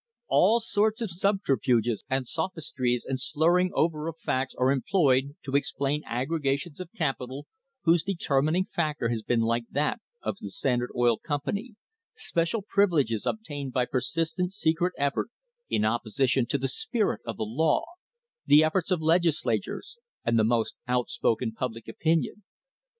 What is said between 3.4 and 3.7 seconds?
ring